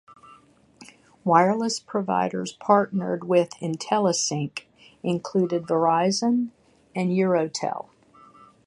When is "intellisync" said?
3.61-4.63